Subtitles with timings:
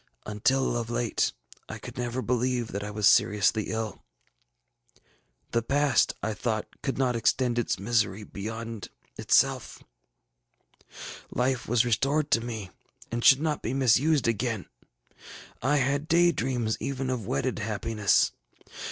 [0.25, 1.31] ŌĆ£Until of late,
[1.69, 4.03] I never could believe that I was seriously ill:
[5.51, 9.83] the past, I thought, could not extend its misery beyond itself;
[11.29, 12.71] life was restored to me,
[13.11, 14.65] and should not be missed again.
[15.61, 18.31] I had day dreams even of wedded happiness.